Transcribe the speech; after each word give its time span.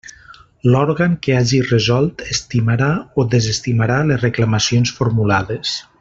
L'òrgan 0.75 1.11
que 1.25 1.35
hagi 1.41 1.59
resolt, 1.65 2.23
estimarà 2.37 2.87
o 3.23 3.29
desestimarà 3.37 3.99
les 4.13 4.23
reclamacions 4.27 4.95
formulades. 5.01 5.77